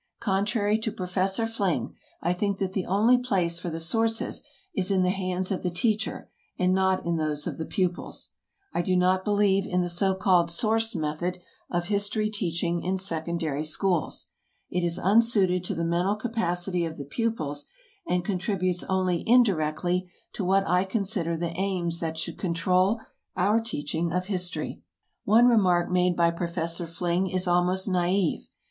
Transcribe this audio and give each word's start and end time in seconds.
Contrary 0.19 0.79
to 0.79 0.91
Professor 0.91 1.45
Fling, 1.45 1.93
I 2.23 2.33
think 2.33 2.57
that 2.57 2.73
the 2.73 2.87
only 2.87 3.19
place 3.19 3.59
for 3.59 3.69
the 3.69 3.79
"Sources" 3.79 4.41
is 4.73 4.89
in 4.89 5.03
the 5.03 5.11
hands 5.11 5.51
of 5.51 5.61
the 5.61 5.69
teacher 5.69 6.27
and 6.57 6.73
not 6.73 7.05
in 7.05 7.17
those 7.17 7.45
of 7.45 7.59
the 7.59 7.67
pupils; 7.67 8.29
I 8.73 8.81
do 8.81 8.95
not 8.97 9.23
believe 9.23 9.67
in 9.67 9.81
the 9.81 9.89
so 9.89 10.15
called 10.15 10.49
"Source 10.49 10.95
Method" 10.95 11.39
of 11.69 11.85
history 11.85 12.31
teaching 12.31 12.81
in 12.83 12.97
secondary 12.97 13.63
schools; 13.63 14.29
it 14.71 14.81
is 14.83 14.97
unsuited 14.97 15.63
to 15.65 15.75
the 15.75 15.85
mental 15.85 16.15
capacity 16.15 16.83
of 16.83 16.97
the 16.97 17.05
pupils 17.05 17.67
and 18.07 18.25
contributes 18.25 18.81
only 18.85 19.23
indirectly 19.27 20.09
to 20.33 20.43
what 20.43 20.67
I 20.67 20.83
consider 20.83 21.37
the 21.37 21.55
aims 21.55 21.99
that 21.99 22.17
should 22.17 22.39
control 22.39 22.99
our 23.37 23.59
teaching 23.59 24.11
of 24.11 24.25
history. 24.25 24.81
One 25.25 25.45
remark 25.47 25.91
made 25.91 26.15
by 26.15 26.31
Professor 26.31 26.87
Fling 26.87 27.27
is 27.27 27.47
almost 27.47 27.87
naïve. 27.87 28.47